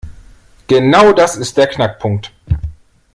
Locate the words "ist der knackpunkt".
1.37-2.31